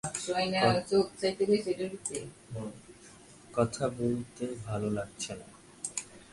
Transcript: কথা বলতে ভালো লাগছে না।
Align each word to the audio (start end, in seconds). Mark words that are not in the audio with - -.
কথা 3.53 3.85
বলতে 3.97 4.45
ভালো 4.65 4.89
লাগছে 4.89 5.31
না। 5.33 5.47